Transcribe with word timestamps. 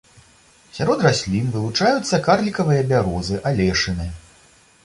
Сярод 0.77 1.03
раслін 1.07 1.51
вылучаюцца 1.57 2.21
карлікавыя 2.31 2.81
бярозы, 2.93 3.35
алешыны. 3.51 4.09